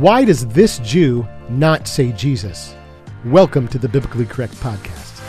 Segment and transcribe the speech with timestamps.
[0.00, 2.74] Why does this Jew not say Jesus?
[3.26, 5.20] Welcome to the Biblically Correct Podcast.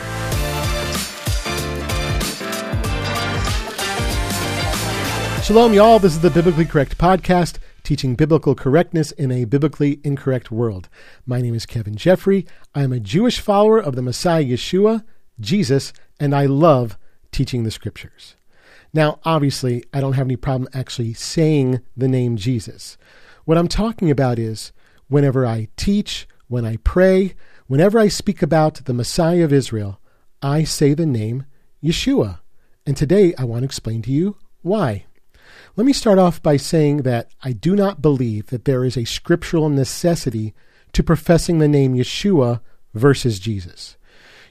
[5.44, 5.98] Shalom, y'all.
[5.98, 10.88] This is the Biblically Correct Podcast, teaching biblical correctness in a biblically incorrect world.
[11.26, 12.46] My name is Kevin Jeffrey.
[12.74, 15.04] I am a Jewish follower of the Messiah Yeshua,
[15.38, 16.96] Jesus, and I love
[17.30, 18.36] teaching the scriptures.
[18.94, 22.96] Now, obviously, I don't have any problem actually saying the name Jesus.
[23.44, 24.72] What I'm talking about is
[25.08, 27.34] whenever I teach, when I pray,
[27.66, 30.00] whenever I speak about the Messiah of Israel,
[30.40, 31.46] I say the name
[31.82, 32.38] Yeshua.
[32.86, 35.06] And today I want to explain to you why.
[35.74, 39.04] Let me start off by saying that I do not believe that there is a
[39.04, 40.54] scriptural necessity
[40.92, 42.60] to professing the name Yeshua
[42.94, 43.96] versus Jesus.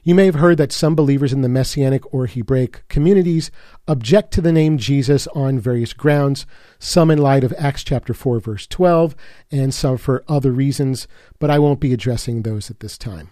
[0.04, 3.52] You may have heard that some believers in the Messianic or Hebraic communities
[3.86, 6.44] object to the name Jesus on various grounds,
[6.80, 9.14] some in light of Acts chapter 4 verse 12
[9.52, 11.06] and some for other reasons,
[11.38, 13.30] but I won't be addressing those at this time.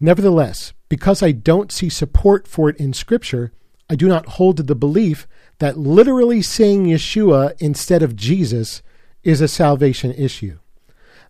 [0.00, 3.52] Nevertheless, because I don't see support for it in scripture,
[3.90, 8.80] I do not hold to the belief that literally saying Yeshua instead of Jesus
[9.22, 10.60] is a salvation issue.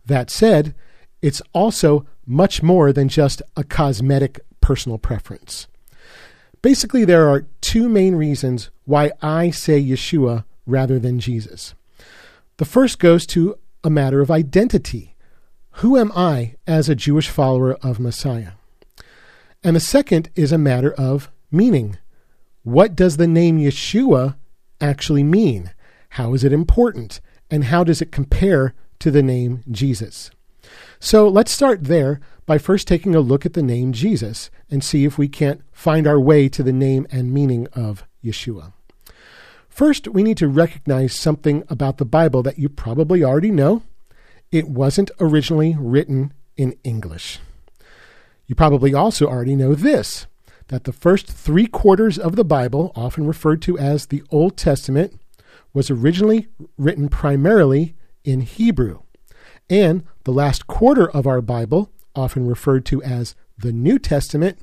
[0.07, 0.77] That said,
[1.21, 5.67] it's also much more than just a cosmetic personal preference.
[6.63, 11.75] Basically, there are two main reasons why I say Yeshua rather than Jesus.
[12.59, 15.17] The first goes to a matter of identity.
[15.75, 18.53] Who am I as a Jewish follower of Messiah?
[19.63, 21.99] And the second is a matter of meaning.
[22.63, 24.37] What does the name Yeshua
[24.81, 25.73] actually mean?
[26.11, 27.21] How is it important?
[27.51, 30.31] And how does it compare to the name Jesus?
[30.99, 35.05] So let's start there by first taking a look at the name Jesus and see
[35.05, 38.73] if we can't find our way to the name and meaning of Yeshua.
[39.69, 43.83] First, we need to recognize something about the Bible that you probably already know.
[44.51, 47.39] It wasn't originally written in English.
[48.47, 50.27] You probably also already know this
[50.69, 55.21] that the first three quarters of the Bible, often referred to as the Old Testament,
[55.73, 56.47] was originally
[56.79, 59.01] written primarily in Hebrew.
[59.71, 64.59] And the last quarter of our Bible, often referred to as the New Testament,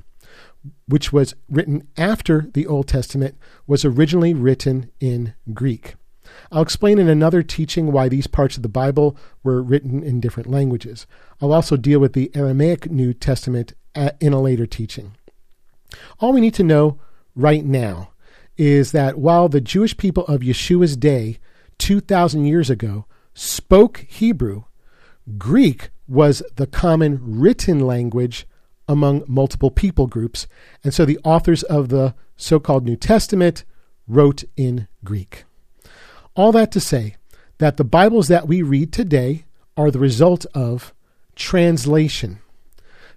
[0.86, 3.36] which was written after the Old Testament,
[3.66, 5.94] was originally written in Greek.
[6.52, 10.50] I'll explain in another teaching why these parts of the Bible were written in different
[10.50, 11.06] languages.
[11.40, 13.72] I'll also deal with the Aramaic New Testament
[14.20, 15.16] in a later teaching.
[16.20, 17.00] All we need to know
[17.34, 18.10] right now
[18.58, 21.38] is that while the Jewish people of Yeshua's day,
[21.78, 24.64] 2,000 years ago, spoke Hebrew,
[25.36, 28.46] Greek was the common written language
[28.88, 30.46] among multiple people groups,
[30.82, 33.64] and so the authors of the so called New Testament
[34.06, 35.44] wrote in Greek.
[36.34, 37.16] All that to say
[37.58, 39.44] that the Bibles that we read today
[39.76, 40.94] are the result of
[41.36, 42.38] translation.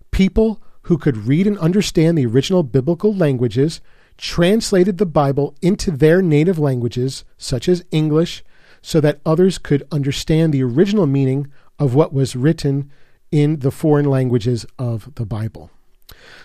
[0.09, 3.79] People who could read and understand the original biblical languages
[4.17, 8.44] translated the Bible into their native languages, such as English,
[8.81, 11.47] so that others could understand the original meaning
[11.81, 12.92] of what was written
[13.31, 15.72] in the foreign languages of the Bible.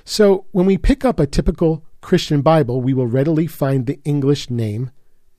[0.02, 4.48] So, when we pick up a typical Christian Bible, we will readily find the English
[4.48, 4.90] name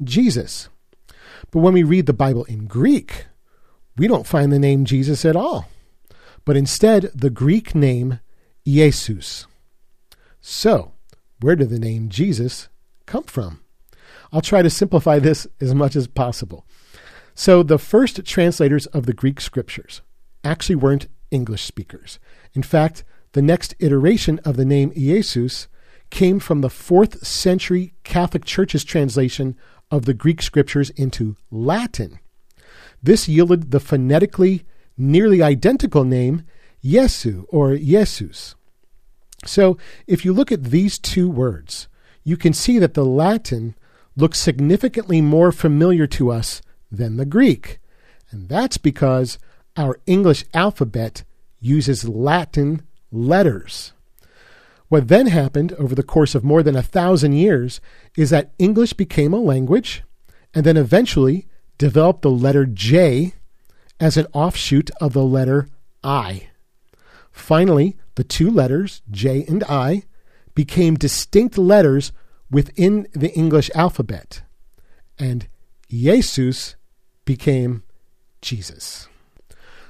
[0.03, 0.69] Jesus.
[1.49, 3.25] But when we read the Bible in Greek,
[3.97, 5.67] we don't find the name Jesus at all,
[6.45, 8.19] but instead the Greek name
[8.67, 9.47] Iesus.
[10.39, 10.91] So,
[11.39, 12.69] where did the name Jesus
[13.07, 13.61] come from?
[14.31, 16.67] I'll try to simplify this as much as possible.
[17.39, 20.01] So, the first translators of the Greek scriptures
[20.43, 22.17] actually weren't English speakers.
[22.55, 23.03] In fact,
[23.33, 25.67] the next iteration of the name Jesus
[26.09, 29.55] came from the fourth century Catholic Church's translation
[29.91, 32.17] of the Greek scriptures into Latin.
[33.03, 34.65] This yielded the phonetically
[34.97, 36.41] nearly identical name
[36.83, 38.55] Yesu or Jesus.
[39.45, 39.77] So
[40.07, 41.87] if you look at these two words,
[42.23, 43.75] you can see that the Latin
[44.15, 47.79] looks significantly more familiar to us than the Greek.
[48.31, 49.39] And that's because
[49.75, 51.23] our English alphabet
[51.59, 52.81] uses Latin
[53.11, 53.93] letters.
[54.89, 57.81] What then happened over the course of more than a thousand years
[58.15, 60.03] is that English became a language
[60.53, 61.45] and then eventually
[61.77, 63.33] developed the letter J
[63.99, 65.67] as an offshoot of the letter
[66.03, 66.47] I.
[67.31, 70.03] Finally, the two letters, J and I,
[70.55, 72.11] became distinct letters
[72.49, 74.41] within the English alphabet,
[75.19, 75.47] and
[75.89, 76.76] Jesus
[77.27, 77.83] became
[78.41, 79.07] Jesus.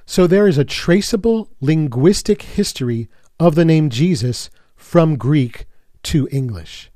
[0.05, 3.07] So there is a traceable linguistic history
[3.39, 5.65] of the name Jesus from Greek
[6.03, 6.91] to English.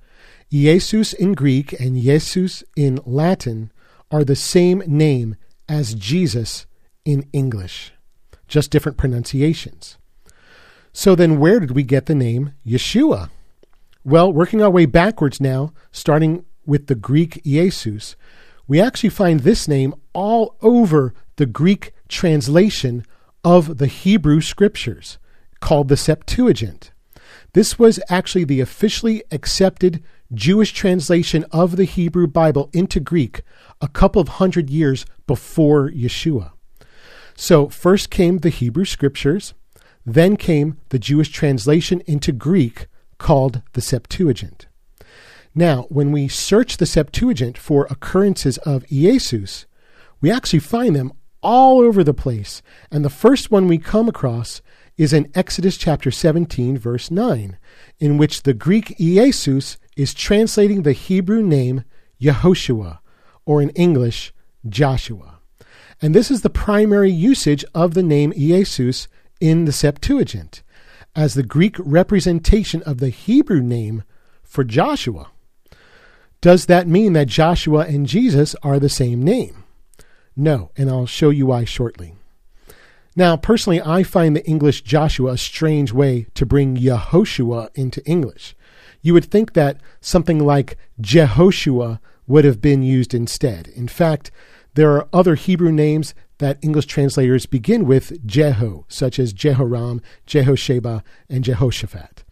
[0.50, 3.72] Jesus in Greek and Jesus in Latin
[4.10, 5.38] are the same name
[5.70, 6.66] as Jesus
[7.06, 7.94] in English.
[8.52, 9.98] just different pronunciations.
[10.92, 13.30] So then, where did we get the name Yeshua?
[14.04, 18.16] Well, working our way backwards now, starting with the Greek Iesus,
[18.72, 23.06] we actually find this name all over the Greek translation
[23.44, 25.18] of the Hebrew scriptures,
[25.60, 26.94] called the Septuagint.
[27.52, 30.02] This was actually the officially accepted
[30.34, 33.42] Jewish translation of the Hebrew Bible into Greek
[33.82, 36.52] a couple of hundred years before Yeshua.
[37.36, 39.54] So, first came the Hebrew scriptures,
[40.06, 42.88] then came the Jewish translation into Greek
[43.18, 44.68] called the Septuagint.
[45.54, 49.66] Now, when we search the Septuagint for occurrences of Iesus,
[50.22, 51.12] we actually find them
[51.42, 52.62] all over the place.
[52.90, 54.62] And the first one we come across
[54.98, 57.58] is in Exodus chapter 17, verse 9,
[58.00, 61.84] in which the Greek Iesus is translating the Hebrew name
[62.22, 63.00] Yehoshua,
[63.46, 64.34] or in English,
[64.70, 65.40] Joshua.
[66.02, 69.08] And this is the primary usage of the name Iesus
[69.40, 70.64] in the Septuagint,
[71.16, 74.04] as the Greek representation of the Hebrew name
[74.44, 75.30] for Joshua.
[76.42, 79.64] Does that mean that Joshua and Jesus are the same name?
[80.36, 82.16] No, and I'll show you why shortly.
[83.16, 88.56] Now, personally, I find the English Joshua a strange way to bring Yehoshua into English.
[89.02, 93.68] You would think that something like Jehoshua would have been used instead.
[93.68, 94.32] In fact,
[94.74, 101.04] there are other Hebrew names that English translators begin with Jeho, such as Jehoram, Jehosheba,
[101.30, 102.24] and Jehoshaphat.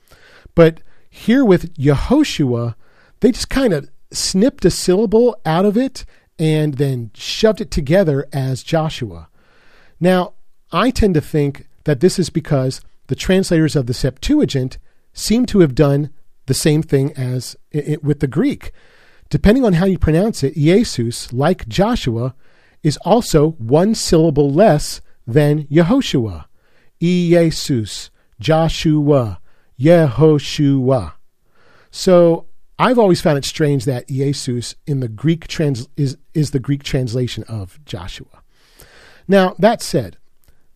[0.55, 2.73] But here with Yehoshua,
[3.19, 6.05] they just kind of snipped a syllable out of it
[6.37, 9.29] and then shoved it together as Joshua.
[9.99, 10.33] Now,
[10.71, 14.77] I tend to think that this is because the translators of the Septuagint
[15.13, 16.11] seem to have done
[16.45, 18.71] the same thing as it, with the Greek.
[19.29, 22.33] Depending on how you pronounce it, Jesus, like Joshua,
[22.81, 26.45] is also one syllable less than Yehoshua.
[26.99, 28.09] Jesus,
[28.39, 29.39] Joshua,
[29.79, 31.13] Yehoshua.
[31.91, 32.45] So
[32.81, 36.81] I've always found it strange that Jesus in the Greek trans is, is the Greek
[36.81, 38.41] translation of Joshua.
[39.27, 40.17] Now, that said,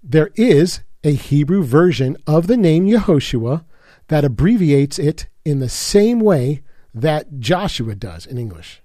[0.03, 3.63] there is a Hebrew version of the name Yehoshua
[4.09, 6.61] that abbreviates it in the same way
[6.93, 8.81] that Joshua does in English.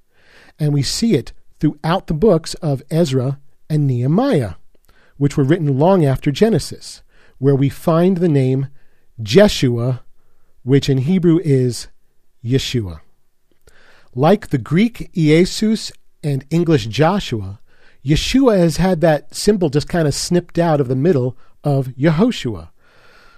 [0.60, 4.54] And we see it throughout the books of Ezra and Nehemiah,
[5.16, 7.02] which were written long after Genesis,
[7.38, 8.68] where we find the name
[9.20, 10.04] Jeshua,
[10.62, 11.88] which in Hebrew is
[12.44, 13.00] Yeshua.
[14.18, 15.92] Like the Greek Iesus
[16.24, 17.60] and English Joshua,
[18.04, 22.70] Yeshua has had that symbol just kind of snipped out of the middle of Yehoshua.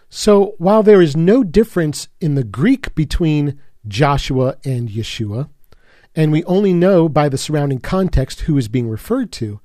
[0.08, 5.50] So while there is no difference in the Greek between Joshua and Yeshua,
[6.16, 9.60] and we only know by the surrounding context who is being referred to,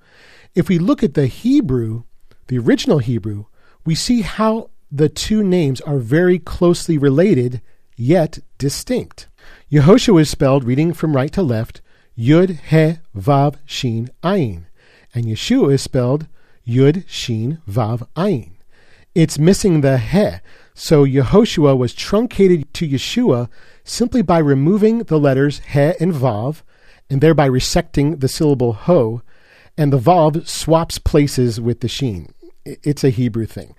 [0.53, 2.03] if we look at the Hebrew,
[2.47, 3.45] the original Hebrew,
[3.85, 7.61] we see how the two names are very closely related
[7.95, 9.29] yet distinct.
[9.71, 11.81] Yehoshua is spelled, reading from right to left,
[12.17, 14.65] Yud He Vav Shin Ayin
[15.15, 16.27] and Yeshua is spelled
[16.67, 18.51] Yud Shin Vav Ayin.
[19.15, 20.29] It's missing the He,
[20.73, 23.47] so Yehoshua was truncated to Yeshua
[23.85, 26.61] simply by removing the letters He and Vav,
[27.09, 29.21] and thereby resecting the syllable Ho,
[29.77, 32.33] and the Vav swaps places with the Shin.
[32.65, 33.73] It's a Hebrew thing.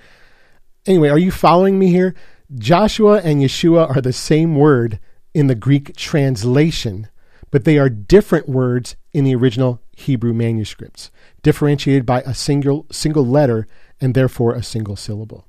[0.87, 2.15] Anyway, are you following me here?
[2.55, 5.01] Joshua and Yeshua are the same word
[5.37, 7.09] in the Greek translation,
[7.51, 11.11] but they are different words in the original Hebrew manuscripts,
[11.43, 13.67] differentiated by a single, single letter
[14.01, 15.47] and therefore a single syllable.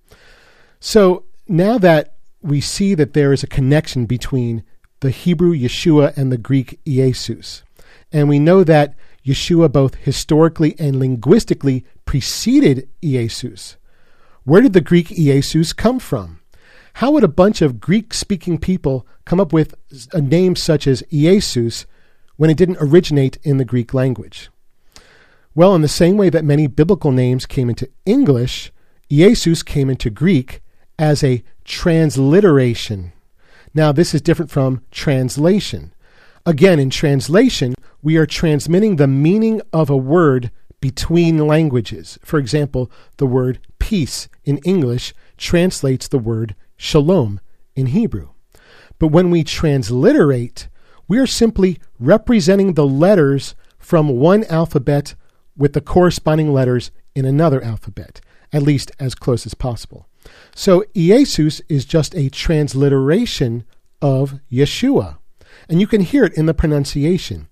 [0.82, 4.62] So now that we see that there is a connection between
[5.00, 7.62] the Hebrew Yeshua and the Greek Iesus,
[8.12, 8.94] and we know that
[9.25, 13.77] Yeshua both historically and linguistically preceded Iesus,
[14.44, 16.37] where did the Greek Iesus come from?
[16.98, 19.75] How would a bunch of Greek speaking people come up with
[20.13, 21.86] a name such as Iesus
[22.38, 24.50] when it didn't originate in the Greek language?
[25.54, 28.72] Well, in the same way that many biblical names came into English,
[29.12, 30.63] Jesus came into Greek
[30.98, 33.13] as a transliteration.
[33.75, 35.94] Now, this is different from translation.
[36.48, 40.50] Again, in translation, we are transmitting the meaning of a word
[40.82, 42.18] between languages.
[42.24, 47.40] For example, the word peace in English translates the word shalom
[47.76, 48.30] in Hebrew.
[49.00, 50.70] But when we transliterate,
[51.08, 55.16] we are simply representing the letters from one alphabet
[55.56, 58.22] with the corresponding letters in another alphabet,
[58.54, 60.08] at least as close as possible.
[60.56, 63.64] So Iesus is just a transliteration
[64.02, 65.18] of Yeshua.
[65.70, 67.48] And you can hear it in the pronunciation.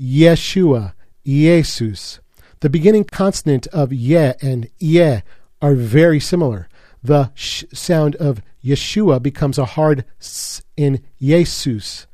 [0.00, 2.18] Yeshua, Iesus.
[2.60, 5.22] The beginning consonant of ye and ye
[5.62, 6.68] are very similar.
[7.08, 12.06] The sh sound of Yeshua becomes a hard s in Jesus,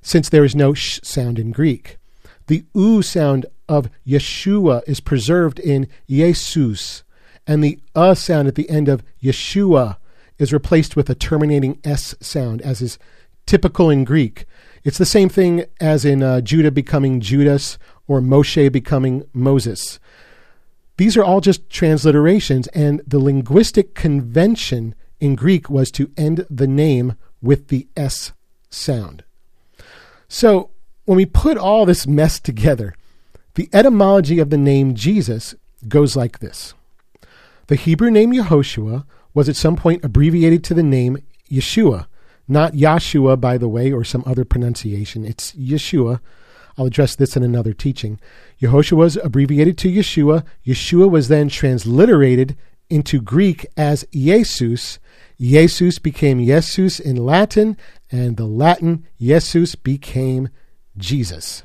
[0.00, 1.98] since there is no sh sound in Greek.
[2.46, 7.02] The u sound of Yeshua is preserved in Jesus,
[7.48, 9.96] and the a sound at the end of Yeshua
[10.38, 12.96] is replaced with a terminating s sound, as is
[13.44, 14.46] typical in Greek.
[14.84, 17.76] It's the same thing as in uh, Judah becoming Judas
[18.06, 19.98] or Moshe becoming Moses.
[20.98, 26.66] These are all just transliterations, and the linguistic convention in Greek was to end the
[26.66, 28.32] name with the S
[28.68, 29.22] sound.
[30.28, 30.70] So,
[31.04, 32.94] when we put all this mess together,
[33.54, 35.54] the etymology of the name Jesus
[35.86, 36.74] goes like this
[37.68, 42.06] The Hebrew name Yehoshua was at some point abbreviated to the name Yeshua,
[42.48, 45.24] not Yahshua, by the way, or some other pronunciation.
[45.24, 46.18] It's Yeshua.
[46.78, 48.20] I'll address this in another teaching.
[48.62, 50.44] Yehoshua was abbreviated to Yeshua.
[50.64, 52.56] Yeshua was then transliterated
[52.88, 55.00] into Greek as Jesus.
[55.40, 57.76] Jesus became Jesus in Latin,
[58.10, 60.48] and the Latin Jesus became
[60.96, 61.64] Jesus.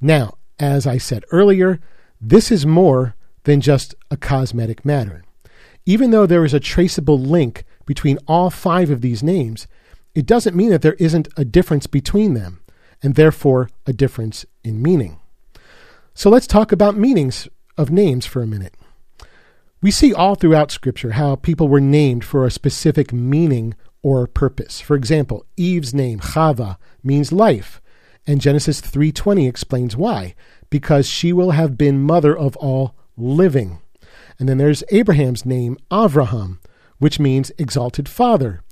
[0.00, 1.80] Now, as I said earlier,
[2.20, 5.24] this is more than just a cosmetic matter.
[5.84, 9.66] Even though there is a traceable link between all five of these names,
[10.14, 12.60] it doesn't mean that there isn't a difference between them,
[13.02, 15.18] and therefore a difference in meaning.
[16.14, 18.74] So let's talk about meanings of names for a minute.
[19.80, 24.80] We see all throughout Scripture how people were named for a specific meaning or purpose.
[24.80, 27.80] For example, Eve's name, Chava, means life,
[28.26, 30.34] and Genesis 3:20 explains why,
[30.70, 33.78] because she will have been mother of all living.
[34.38, 36.58] And then there's Abraham's name, Avraham,
[36.98, 38.62] which means exalted father.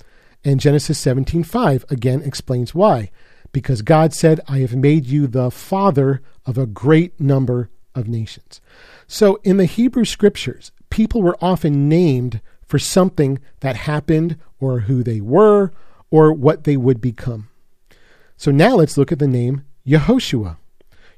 [0.44, 3.10] And Genesis 17:5 again explains why,
[3.52, 8.60] because God said, "I have made you the father of a great number of nations."
[9.06, 15.02] So in the Hebrew scriptures, people were often named for something that happened or who
[15.02, 15.72] they were
[16.10, 17.48] or what they would become.
[18.36, 20.56] So now let's look at the name Yehoshua.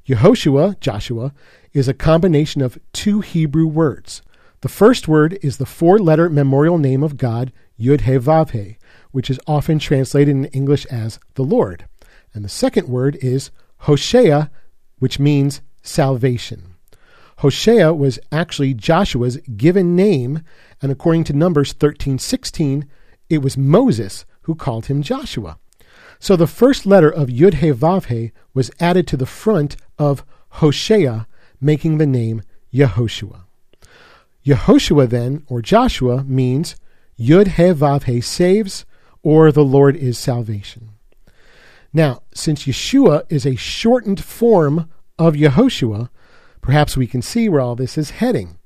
[0.07, 1.33] Yehoshua, Joshua,
[1.73, 4.23] is a combination of two Hebrew words.
[4.63, 8.79] The first word is the four letter memorial name of God, Yud He Vav He,
[9.11, 11.85] which is often translated in English as the Lord.
[12.35, 14.51] And the second word is Hosea,
[14.99, 16.75] which means salvation.
[17.39, 20.43] Hosea was actually Joshua's given name,
[20.81, 22.87] and according to Numbers 13:16,
[23.29, 25.59] it was Moses who called him Joshua.
[26.21, 30.25] So the first letter of Yud He Vav He was added to the front of
[30.61, 31.27] Hosea,
[31.61, 33.41] making the name Yehoshua.
[34.47, 36.77] Yehoshua then, or Joshua, means
[37.19, 38.85] Yud He Vav He saves,
[39.25, 40.92] or the Lord is salvation.
[41.93, 46.09] Now, since Yeshua is a shortened form of Yehoshua,
[46.61, 48.59] perhaps we can see where all this is heading.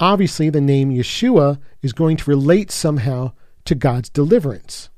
[0.00, 3.32] Obviously, the name Yeshua is going to relate somehow
[3.64, 4.90] to God's deliverance.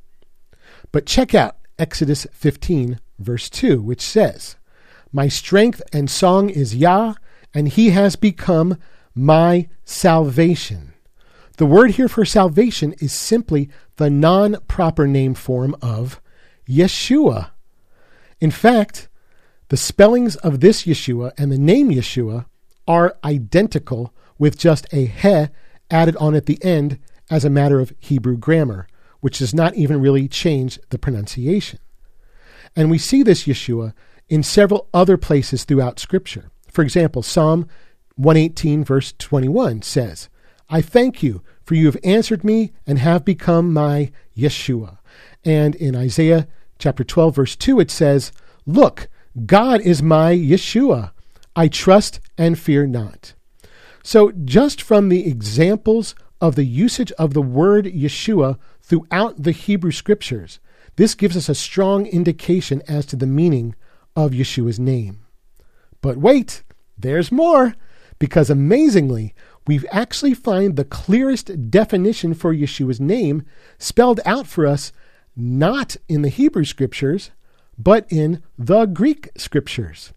[0.90, 4.56] But check out Exodus 15, verse 2, which says,
[5.12, 7.14] My strength and song is Yah,
[7.52, 8.78] and he has become
[9.14, 10.95] my salvation.
[11.59, 16.21] The word here for salvation is simply the non proper name form of
[16.68, 17.50] Yeshua.
[18.40, 19.09] In fact,
[19.69, 22.47] the spellings of this Yeshua and the name Yeshua
[22.87, 25.49] are identical with just a he
[25.90, 26.99] added on at the end
[27.31, 28.87] as a matter of Hebrew grammar,
[29.21, 31.78] which does not even really change the pronunciation.
[32.75, 33.95] And we see this Yeshua
[34.28, 36.50] in several other places throughout Scripture.
[36.71, 37.69] For example, Psalm
[38.16, 40.28] 118, verse 21 says,
[40.69, 44.99] I thank you, for you have answered me and have become my Yeshua.
[45.45, 48.33] And in Isaiah chapter 12, verse 2, it says,
[48.66, 49.09] Look,
[49.45, 51.12] God is my Yeshua.
[51.54, 53.35] I trust and fear not.
[54.02, 59.90] So, just from the examples of the usage of the word Yeshua throughout the Hebrew
[59.90, 60.61] scriptures,
[60.97, 63.75] this gives us a strong indication as to the meaning
[64.14, 65.21] of Yeshua's name.
[66.00, 66.62] But wait,
[66.97, 67.75] there's more,
[68.18, 69.35] because amazingly,
[69.66, 73.45] we actually find the clearest definition for Yeshua's name
[73.78, 74.92] spelled out for us
[75.37, 77.31] not in the Hebrew scriptures,
[77.78, 80.12] but in the Greek scriptures.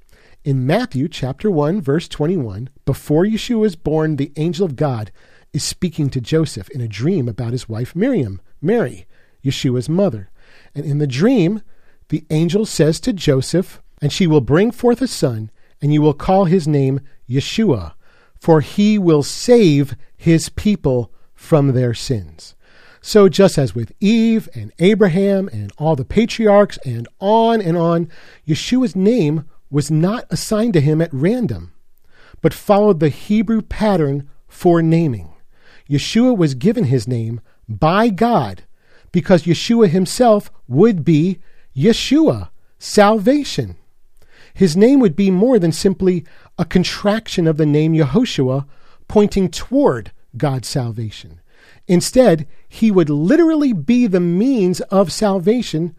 [0.46, 5.12] In Matthew chapter 1 verse 21, before Yeshua is born, the angel of God
[5.52, 9.06] is speaking to Joseph in a dream about his wife Miriam, Mary,
[9.44, 10.30] Yeshua's mother.
[10.74, 11.62] And in the dream,
[12.10, 16.14] the angel says to Joseph, And she will bring forth a son, and you will
[16.14, 17.94] call his name Yeshua,
[18.40, 22.56] for he will save his people from their sins.
[23.02, 28.10] So, just as with Eve and Abraham and all the patriarchs and on and on,
[28.48, 31.72] Yeshua's name was not assigned to him at random,
[32.42, 35.34] but followed the Hebrew pattern for naming.
[35.90, 38.64] Yeshua was given his name by God
[39.12, 41.40] because Yeshua himself would be
[41.76, 43.76] Yeshua, salvation.
[44.54, 46.26] His name would be more than simply
[46.58, 48.68] a contraction of the name Yehoshua,
[49.08, 51.40] pointing toward God's salvation.
[51.90, 55.96] Instead, he would literally be the means of salvation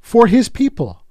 [0.00, 1.04] for his people,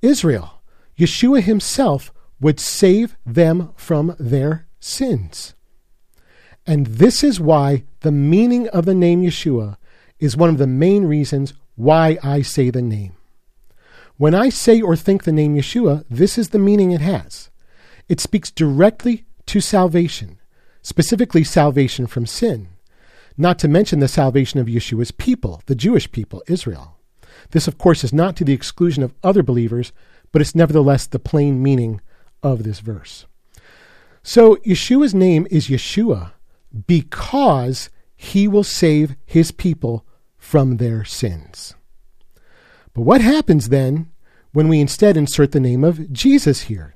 [0.00, 0.62] Israel.
[0.98, 2.10] Yeshua himself
[2.40, 5.54] would save them from their sins.
[6.66, 9.76] And this is why the meaning of the name Yeshua
[10.18, 13.12] is one of the main reasons why I say the name.
[14.16, 17.50] When I say or think the name Yeshua, this is the meaning it has.
[18.08, 20.38] It speaks directly to salvation,
[20.80, 22.68] specifically salvation from sin,
[23.38, 26.98] not to mention the salvation of Yeshua's people, the Jewish people, Israel.
[27.50, 29.92] This, of course, is not to the exclusion of other believers,
[30.32, 32.00] but it's nevertheless the plain meaning
[32.42, 33.26] of this verse.
[34.22, 36.32] So Yeshua's name is Yeshua
[36.86, 40.04] because he will save his people
[40.36, 41.74] from their sins.
[42.92, 44.10] But what happens then
[44.52, 46.94] when we instead insert the name of Jesus here?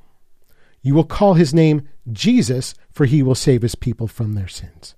[0.83, 4.97] You will call his name Jesus, for he will save his people from their sins.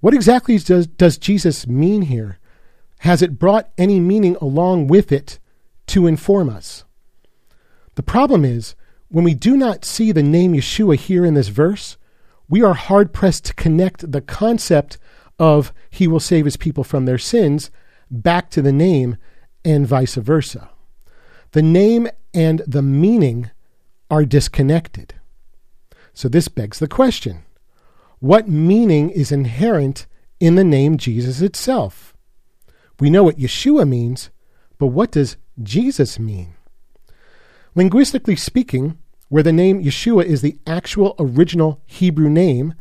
[0.00, 2.38] What exactly does, does Jesus mean here?
[3.00, 5.38] Has it brought any meaning along with it
[5.88, 6.84] to inform us?
[7.94, 8.74] The problem is,
[9.08, 11.96] when we do not see the name Yeshua here in this verse,
[12.48, 14.98] we are hard pressed to connect the concept
[15.38, 17.70] of he will save his people from their sins
[18.10, 19.16] back to the name
[19.64, 20.70] and vice versa.
[21.52, 23.50] The name and the meaning
[24.10, 25.14] are disconnected.
[26.12, 27.44] So this begs the question
[28.20, 30.06] what meaning is inherent
[30.40, 32.14] in the name Jesus itself?
[33.00, 34.30] We know what Yeshua means,
[34.78, 36.54] but what does Jesus mean?
[37.74, 38.98] Linguistically speaking,
[39.28, 42.74] where the name Yeshua is the actual original Hebrew name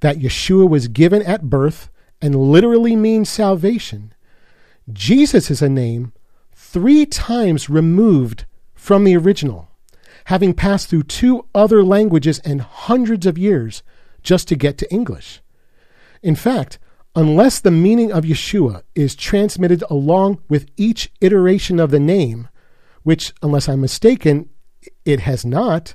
[0.00, 4.14] that Yeshua was given at birth and literally means salvation,
[4.92, 6.12] Jesus is a name
[6.54, 9.68] three times removed from the original,
[10.26, 13.82] having passed through two other languages and hundreds of years
[14.24, 15.40] just to get to English.
[16.22, 16.78] In fact,
[17.14, 22.48] unless the meaning of Yeshua is transmitted along with each iteration of the name,
[23.02, 24.48] which, unless I'm mistaken,
[25.04, 25.94] it has not,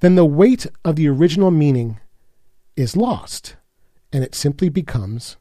[0.00, 1.98] then the weight of the original meaning
[2.76, 3.56] is lost,
[4.12, 5.36] and it simply becomes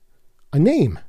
[0.54, 1.00] a name.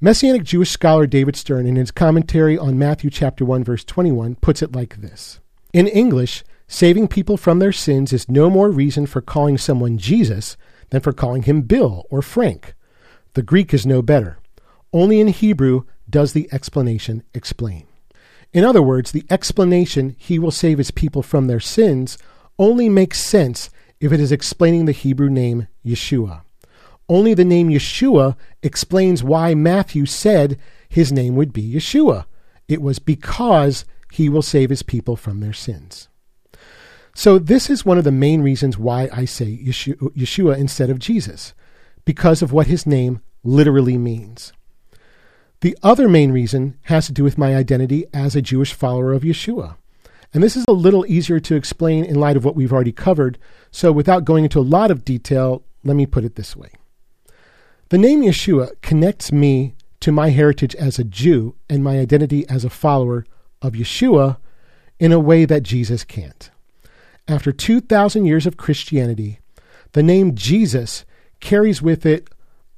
[0.00, 4.62] Messianic Jewish scholar David Stern, in his commentary on Matthew chapter 1, verse 21, puts
[4.62, 5.40] it like this
[5.74, 10.56] In English, Saving people from their sins is no more reason for calling someone Jesus
[10.90, 12.74] than for calling him Bill or Frank.
[13.34, 14.38] The Greek is no better.
[14.92, 17.88] Only in Hebrew does the explanation explain.
[18.52, 22.16] In other words, the explanation, he will save his people from their sins,
[22.56, 26.42] only makes sense if it is explaining the Hebrew name Yeshua.
[27.08, 30.56] Only the name Yeshua explains why Matthew said
[30.88, 32.26] his name would be Yeshua.
[32.68, 36.06] It was because he will save his people from their sins.
[37.14, 41.54] So, this is one of the main reasons why I say Yeshua, instead of Jesus,
[42.04, 44.52] because of what his name literally means.
[45.60, 49.22] The other main reason has to do with my identity as a Jewish follower of
[49.22, 49.76] Yeshua.
[50.32, 53.38] And this is a little easier to explain in light of what we've already covered.
[53.70, 56.70] So, without going into a lot of detail, let me put it this way
[57.88, 62.64] The name Yeshua connects me to my heritage as a Jew and my identity as
[62.64, 63.26] a follower
[63.60, 64.38] of Yeshua
[64.98, 66.50] in a way that Jesus can't
[67.30, 69.38] after 2,000 years of Christianity,
[69.92, 71.04] the name Jesus
[71.38, 72.28] carries with it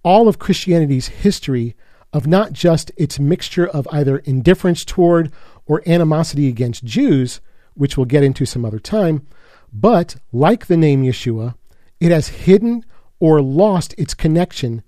[0.05, 1.75] all of Christianity's history
[2.13, 5.33] of not just its mixture of either indifference toward
[5.67, 7.41] or animosity against Jews,
[7.75, 9.27] which we'll get into some other time,
[9.73, 11.55] but like the name Yeshua,
[11.99, 12.85] it has hidden
[13.21, 14.83] or lost its connection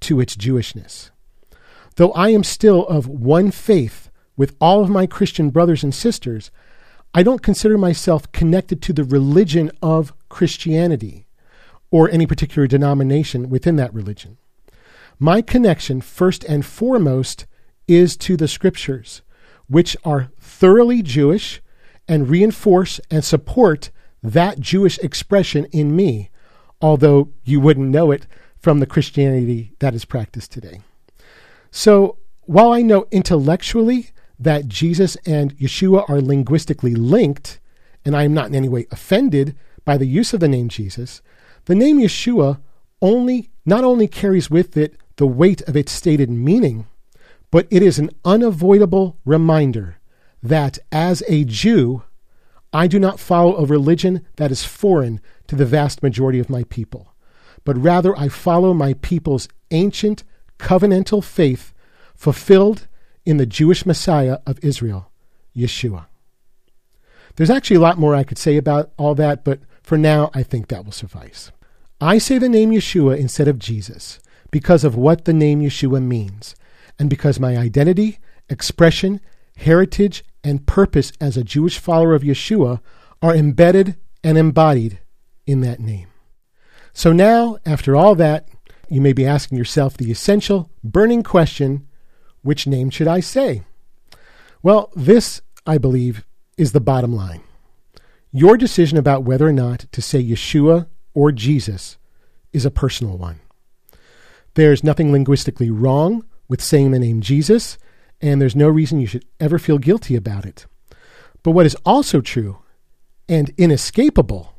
[0.00, 1.10] to its Jewishness.
[1.96, 6.50] Though I am still of one faith with all of my Christian brothers and sisters,
[7.12, 11.26] I don't consider myself connected to the religion of Christianity
[11.90, 14.38] or any particular denomination within that religion.
[15.18, 17.46] My connection, first and foremost,
[17.88, 19.22] is to the scriptures,
[19.66, 21.60] which are thoroughly Jewish
[22.06, 23.90] and reinforce and support
[24.22, 26.30] that Jewish expression in me,
[26.80, 30.80] although you wouldn't know it from the Christianity that is practiced today.
[31.72, 37.60] So while I know intellectually that Jesus and Yeshua are linguistically linked,
[38.04, 41.20] and I am not in any way offended by the use of the name Jesus,
[41.66, 42.58] the name Yeshua
[43.02, 46.86] only not only carries with it the weight of its stated meaning,
[47.50, 49.96] but it is an unavoidable reminder
[50.42, 52.02] that as a Jew,
[52.72, 56.64] I do not follow a religion that is foreign to the vast majority of my
[56.64, 57.14] people,
[57.64, 60.24] but rather I follow my people's ancient
[60.58, 61.74] covenantal faith
[62.14, 62.86] fulfilled
[63.30, 65.08] in the Jewish Messiah of Israel,
[65.56, 66.06] Yeshua.
[67.36, 70.42] There's actually a lot more I could say about all that, but for now, I
[70.42, 71.52] think that will suffice.
[72.00, 74.18] I say the name Yeshua instead of Jesus
[74.50, 76.56] because of what the name Yeshua means,
[76.98, 79.20] and because my identity, expression,
[79.58, 82.80] heritage, and purpose as a Jewish follower of Yeshua
[83.22, 84.98] are embedded and embodied
[85.46, 86.08] in that name.
[86.92, 88.48] So now, after all that,
[88.88, 91.86] you may be asking yourself the essential, burning question
[92.42, 93.62] which name should I say?
[94.62, 96.24] Well, this, I believe,
[96.56, 97.42] is the bottom line.
[98.32, 101.98] Your decision about whether or not to say Yeshua or Jesus
[102.52, 103.40] is a personal one.
[104.54, 107.78] There's nothing linguistically wrong with saying the name Jesus,
[108.20, 110.66] and there's no reason you should ever feel guilty about it.
[111.42, 112.58] But what is also true
[113.28, 114.54] and inescapable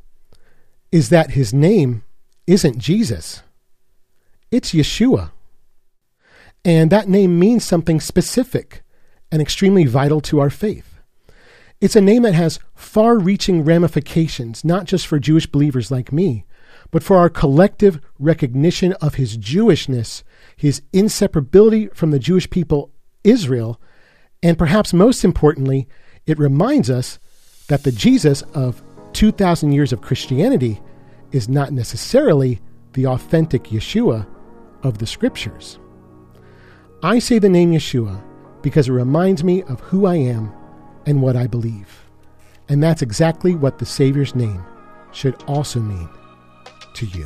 [0.91, 2.03] is that his name
[2.47, 3.43] isn't Jesus,
[4.49, 5.31] it's Yeshua.
[6.63, 8.83] And that name means something specific
[9.31, 10.99] and extremely vital to our faith.
[11.79, 16.45] It's a name that has far reaching ramifications, not just for Jewish believers like me,
[16.91, 20.21] but for our collective recognition of his Jewishness,
[20.55, 22.91] his inseparability from the Jewish people,
[23.23, 23.81] Israel,
[24.43, 25.87] and perhaps most importantly,
[26.27, 27.19] it reminds us
[27.67, 30.79] that the Jesus of 2,000 years of Christianity
[31.31, 32.59] is not necessarily
[32.93, 34.27] the authentic Yeshua
[34.83, 35.79] of the Scriptures.
[37.03, 38.21] I say the name Yeshua
[38.61, 40.53] because it reminds me of who I am
[41.07, 42.05] and what I believe.
[42.69, 44.63] And that's exactly what the Savior's name
[45.11, 46.07] should also mean
[46.93, 47.25] to you.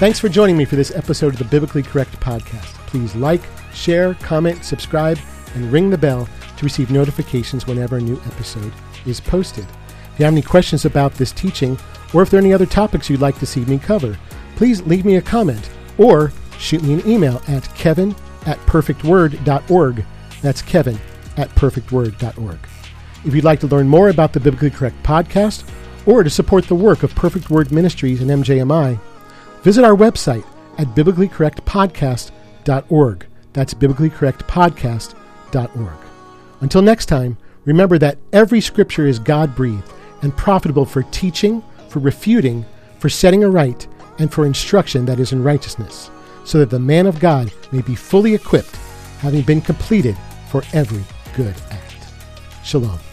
[0.00, 2.74] Thanks for joining me for this episode of the Biblically Correct Podcast.
[2.88, 5.20] Please like, share, comment, subscribe,
[5.54, 8.72] and ring the bell to receive notifications whenever a new episode
[9.06, 9.66] is posted.
[10.14, 11.78] If you have any questions about this teaching,
[12.12, 14.18] or if there are any other topics you'd like to see me cover,
[14.56, 18.14] please leave me a comment or shoot me an email at kevin
[18.46, 20.04] at perfectword.org.
[20.42, 20.98] That's kevin
[21.36, 22.58] at perfectword.org.
[23.24, 25.68] If you'd like to learn more about the Biblically Correct podcast
[26.06, 28.98] or to support the work of Perfect Word Ministries and MJMI,
[29.62, 30.44] visit our website
[30.78, 33.26] at biblicallycorrectpodcast.org.
[33.52, 35.98] That's biblicallycorrectpodcast.org.
[36.60, 39.92] Until next time, remember that every scripture is God breathed
[40.22, 42.64] and profitable for teaching, for refuting,
[42.98, 46.10] for setting aright, and for instruction that is in righteousness,
[46.48, 48.74] so that the man of God may be fully equipped,
[49.20, 50.16] having been completed
[50.50, 51.04] for every
[51.36, 52.06] good act.
[52.64, 53.07] Shalom.